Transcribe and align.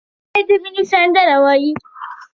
نجلۍ 0.35 0.43
د 0.47 0.49
مینې 0.63 0.83
سندره 0.91 1.37
وایي. 1.43 1.71